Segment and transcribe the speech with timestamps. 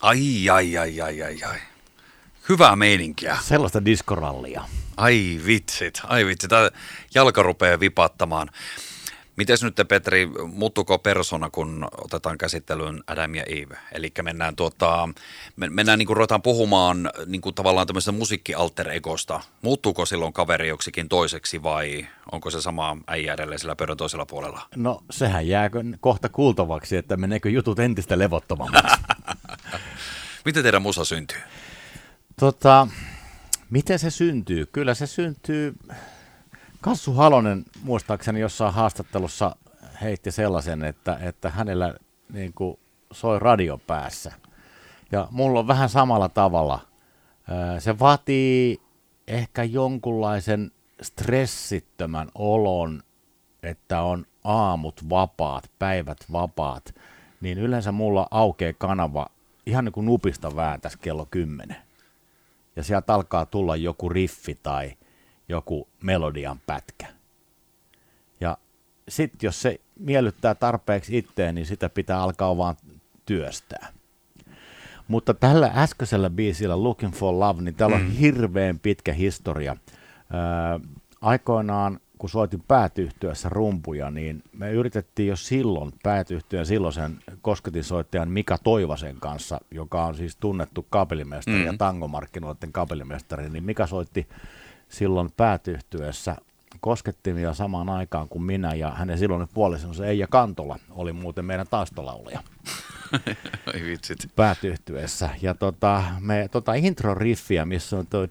[0.00, 1.58] Ai, ai, ai, ai, ai, ai.
[2.48, 3.36] Hyvää meininkiä.
[3.40, 4.62] Sellaista diskorallia.
[4.96, 6.50] Ai vitsit, ai vitsit.
[6.50, 6.70] Tää
[7.14, 8.50] jalka rupeaa vipattamaan.
[9.36, 13.76] Miten nyt Petri, muuttuuko persona, kun otetaan käsittelyyn Adam ja Eve?
[13.92, 15.08] Eli mennään, tuota,
[15.56, 19.40] mennään niin kuin ruvetaan puhumaan niin kuin tavallaan tämmöisestä musiikkialter egosta.
[19.62, 24.60] Muuttuuko silloin kaveri joksikin toiseksi vai onko se sama äijä edelleen sillä pöydän toisella puolella?
[24.76, 25.70] No sehän jää
[26.00, 28.96] kohta kuultavaksi, että meneekö jutut entistä levottomammaksi.
[30.44, 31.40] Miten teidän musa syntyy?
[32.40, 32.88] Tota,
[33.70, 34.66] miten se syntyy?
[34.66, 35.74] Kyllä se syntyy
[36.80, 39.56] Kassu Halonen muistaakseni jossain haastattelussa
[40.02, 41.94] heitti sellaisen, että, että hänellä
[42.32, 42.78] niin kuin
[43.12, 44.32] soi radio päässä.
[45.12, 46.80] Ja mulla on vähän samalla tavalla.
[47.78, 48.80] Se vaatii
[49.28, 50.70] ehkä jonkunlaisen
[51.02, 53.02] stressittömän olon,
[53.62, 56.94] että on aamut vapaat, päivät vapaat,
[57.40, 59.26] niin yleensä mulla aukeaa kanava
[59.68, 61.76] ihan niin kuin nupista vääntäs kello 10.
[62.76, 64.92] Ja sieltä alkaa tulla joku riffi tai–
[65.48, 67.06] joku melodian pätkä.
[68.40, 68.58] Ja
[69.08, 72.76] sitten jos se miellyttää tarpeeksi itteen, niin sitä pitää alkaa vaan
[73.26, 73.88] työstää.
[75.08, 78.10] Mutta tällä äskeisellä biisillä Looking for Love, niin täällä on mm.
[78.10, 79.76] hirveän pitkä historia.
[80.30, 80.80] Ää,
[81.20, 89.16] aikoinaan, kun soitin päätyhtyössä rumpuja, niin me yritettiin jo silloin päätyhtyön silloisen kosketinsoittajan Mika Toivasen
[89.20, 91.66] kanssa, joka on siis tunnettu kapelimestari mm.
[91.66, 94.28] ja tangomarkkinoiden kapelimestari, niin Mika soitti
[94.88, 96.36] silloin päätyhtyessä
[96.80, 102.40] koskettimia samaan aikaan kuin minä ja hänen silloinen puolisonsa Eija Kantola oli muuten meidän taistolaulaja.
[103.74, 104.18] Ai vitsit.
[104.36, 105.30] Päätyhtyessä.
[105.42, 108.26] Ja tota, me tota intro-riffiä, missä on tuo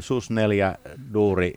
[0.00, 0.78] sus neljä
[1.14, 1.54] duuri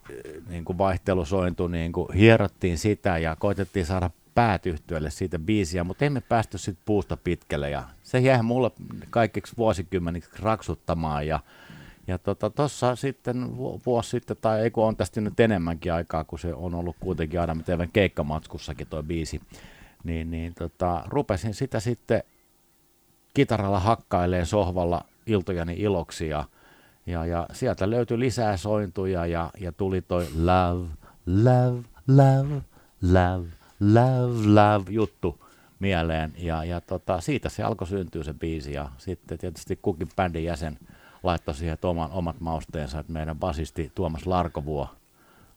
[0.50, 6.22] niin kuin vaihtelusointu, niin kuin hierottiin sitä ja koitettiin saada päätyhtyölle siitä biisiä, mutta emme
[6.22, 8.72] päästy sitten puusta pitkälle ja se jäi mulle
[9.10, 11.40] kaikiksi vuosikymmeniksi raksuttamaan ja
[12.08, 16.40] ja tuossa tota, sitten vuosi sitten, tai ei kun on tästä nyt enemmänkin aikaa, kun
[16.40, 19.42] se on ollut kuitenkin aina teidän keikkamatskussakin tuo biisi,
[20.08, 22.24] niin, niin tota, rupesin sitä sitten
[23.34, 26.44] kitaralla hakkailee sohvalla iltojani iloksi ja,
[27.06, 30.88] ja, ja sieltä löytyi lisää sointuja ja, ja tuli toi love,
[31.26, 32.62] love, love,
[33.02, 33.48] love,
[33.80, 35.46] love, love juttu
[35.80, 36.34] mieleen.
[36.38, 40.80] Ja, ja tota, siitä se alkoi syntyä se biisi ja sitten tietysti kukin bändin jäsen–
[41.24, 44.90] laittoi siihen oman, omat mausteensa, että meidän basisti Tuomas Larkovuo,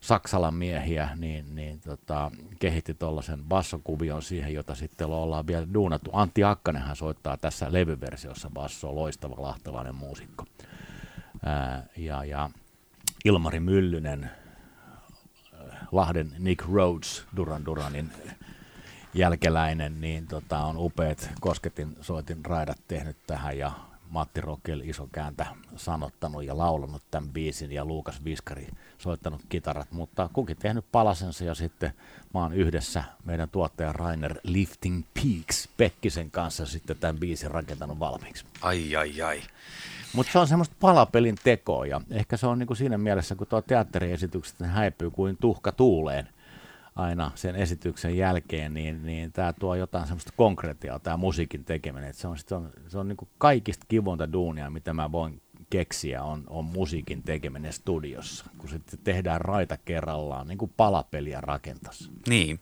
[0.01, 6.11] Saksalan miehiä, niin, niin tota, kehitti tuollaisen bassokuvion siihen, jota sitten ollaan vielä duunattu.
[6.13, 10.45] Antti Akkanenhan soittaa tässä levyversiossa bassoa, loistava, lahtavainen muusikko.
[11.45, 12.51] Ää, ja, ja
[13.25, 14.31] Ilmari Myllynen,
[15.93, 18.13] Lahden Nick Rhodes, Duran Duranin
[19.15, 23.73] jälkeläinen, niin tota, on upeat kosketin soitin raidat tehnyt tähän ja
[24.11, 30.31] Matti Rokkel iso kääntä sanottanut ja laulanut tämän biisin ja Luukas Viskari soittanut kitarat, mutta
[30.33, 31.93] kukin tehnyt palasensa ja sitten
[32.35, 38.45] mä oon yhdessä meidän tuottaja Rainer Lifting Peaks Pekkisen kanssa sitten tämän biisin rakentanut valmiiksi.
[38.63, 39.43] Ai ai ai.
[40.13, 43.63] Mutta se on semmoista palapelin tekoa ja ehkä se on niinku siinä mielessä, kun tuo
[43.63, 46.29] teatteriesitykset häipyy kuin tuhka tuuleen–
[46.97, 52.15] aina sen esityksen jälkeen, niin, niin tämä tuo jotain semmoista konkretiaa, tämä musiikin tekeminen.
[52.15, 56.45] se on, se on, se on niin kaikista kivonta duunia, mitä mä voin keksiä, on,
[56.47, 62.11] on musiikin tekeminen studiossa, kun sitten tehdään raita kerrallaan, niin kuin palapeliä rakentas.
[62.29, 62.61] Niin,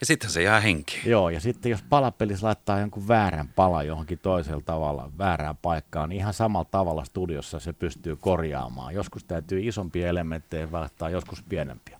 [0.00, 1.00] ja sitten se jää henki.
[1.06, 6.18] Joo, ja sitten jos palapelissä laittaa jonkun väärän pala johonkin toisella tavalla, väärään paikkaan, niin
[6.18, 8.94] ihan samalla tavalla studiossa se pystyy korjaamaan.
[8.94, 11.98] Joskus täytyy isompia elementtejä välttää, joskus pienempiä.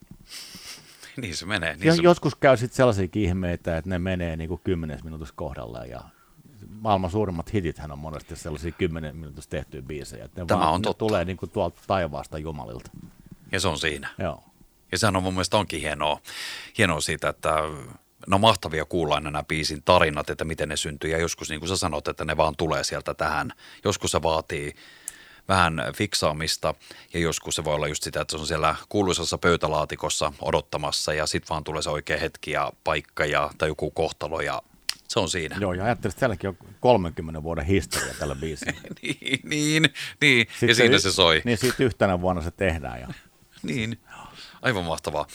[1.22, 1.76] niin se menee.
[1.76, 2.02] Niin ja se...
[2.02, 6.00] Joskus käy sitten sellaisia ihmeitä, että ne menee niin kuin kymmenes minuutissa kohdallaan ja
[6.80, 10.24] maailman suurimmat hitithän on monesti sellaisia kymmenen minuutissa tehtyjä biisejä.
[10.24, 10.98] Että ne Tämä vaan, on totta.
[10.98, 12.90] tulee niin kuin tuolta taivaasta Jumalilta.
[13.52, 14.08] Ja se on siinä.
[14.18, 14.44] Joo.
[14.92, 16.20] Ja sehän on mun mielestä onkin hienoa,
[16.78, 17.54] hienoa siitä, että
[18.26, 21.10] no mahtavia kuulla nämä biisin tarinat, että miten ne syntyy.
[21.10, 23.52] Ja joskus niin kuin sä sanot, että ne vaan tulee sieltä tähän.
[23.84, 24.74] Joskus se vaatii
[25.48, 26.74] vähän fiksaamista
[27.14, 31.26] ja joskus se voi olla just sitä, että se on siellä kuuluisassa pöytälaatikossa odottamassa ja
[31.26, 34.62] sitten vaan tulee se oikea hetki ja paikka ja, tai joku kohtalo ja
[35.08, 35.56] se on siinä.
[35.60, 38.72] Joo, ja ajattelin, että tälläkin on 30 vuoden historia tällä biisillä.
[39.02, 39.88] niin, niin,
[40.20, 40.46] niin.
[40.68, 41.42] ja siinä se, se soi.
[41.44, 43.00] Niin, siitä yhtenä vuonna se tehdään.
[43.00, 43.08] Ja...
[43.62, 44.00] niin,
[44.62, 45.26] aivan mahtavaa.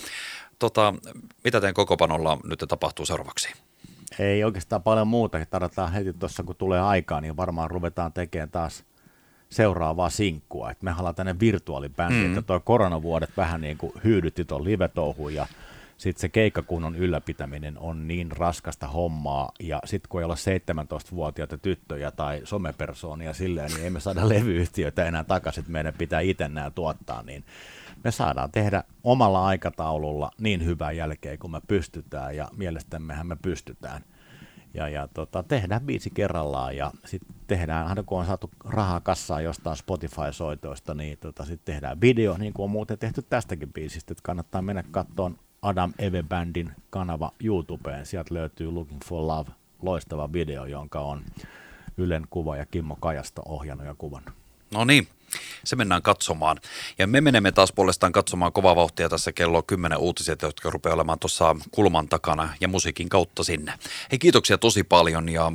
[0.60, 0.94] Tota,
[1.44, 3.50] mitä teidän kokopanolla nyt tapahtuu seuraavaksi?
[4.20, 5.46] Ei oikeastaan paljon muuta.
[5.50, 8.84] Tarvitaan heti tuossa, kun tulee aikaa, niin varmaan ruvetaan tekemään taas
[9.52, 10.72] seuraavaa sinkkua.
[10.72, 12.26] Et me ollaan tänne virtuaalibändi, mm.
[12.26, 14.90] että tuo koronavuodet vähän niin kuin hyydytti tuon live
[15.34, 15.48] ja
[15.98, 22.12] sitten se keikkakunnon ylläpitäminen on niin raskasta hommaa, ja sitten kun ei olla 17-vuotiaita tyttöjä
[22.12, 27.24] tai somepersoonia silleen, niin emme saada levyyhtiöitä enää takaisin, että meidän pitää itse nämä tuottaa,
[27.24, 27.44] niin
[28.04, 34.04] me saadaan tehdä omalla aikataululla niin hyvää jälkeä kuin me pystytään, ja mielestämmehän me pystytään.
[34.74, 39.44] Ja, ja tota, tehdään biisi kerrallaan, ja sitten tehdään, aina kun on saatu rahaa kassaan
[39.44, 44.24] jostain Spotify-soitoista, niin tota, sitten tehdään video, niin kuin on muuten tehty tästäkin biisistä, että
[44.24, 48.06] kannattaa mennä katsomaan Adam Eve Bandin kanava YouTubeen.
[48.06, 49.52] Sieltä löytyy Looking for Love,
[49.82, 51.22] loistava video, jonka on
[51.98, 54.34] Ylen kuva ja Kimmo Kajasto ohjannut ja kuvannut.
[54.72, 55.08] No niin,
[55.64, 56.58] se mennään katsomaan.
[56.98, 61.20] Ja me menemme taas puolestaan katsomaan kovaa vauhtia tässä kello 10 uutiset, jotka rupeaa olemaan
[61.20, 63.74] tuossa kulman takana ja musiikin kautta sinne.
[64.12, 65.52] Hei kiitoksia tosi paljon ja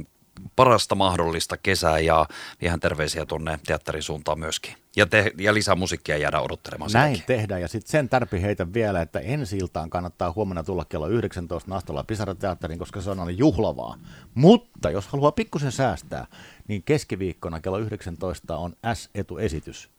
[0.57, 2.27] parasta mahdollista kesää ja
[2.63, 4.75] ihan terveisiä tuonne teatterin suuntaan myöskin.
[4.97, 6.91] Ja, te, ja lisää musiikkia jäädä odottelemaan.
[6.93, 7.37] Näin sitäkin.
[7.37, 11.71] tehdään ja sitten sen tärpi heitä vielä, että ensi iltaan kannattaa huomenna tulla kello 19
[11.71, 13.99] Nastola Pisara-teatteriin, koska se on aina juhlavaa.
[14.35, 16.27] Mutta jos haluaa pikkusen säästää,
[16.69, 19.91] niin keskiviikkona kello 19 on S-etuesitys.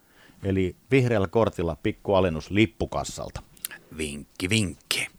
[0.44, 3.42] Eli vihreällä kortilla pikku alennus lippukassalta.
[3.98, 5.17] Vinkki, vinkki.